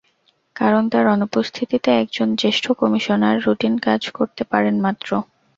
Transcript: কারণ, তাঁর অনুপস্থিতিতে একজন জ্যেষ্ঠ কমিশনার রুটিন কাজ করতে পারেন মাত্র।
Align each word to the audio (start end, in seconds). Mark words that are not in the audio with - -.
কারণ, 0.55 0.83
তাঁর 0.89 1.05
অনুপস্থিতিতে 1.07 1.89
একজন 2.01 2.27
জ্যেষ্ঠ 2.35 2.65
কমিশনার 2.79 3.37
রুটিন 3.45 3.73
কাজ 3.79 4.01
করতে 4.17 4.43
পারেন 4.51 4.75
মাত্র। 4.81 5.09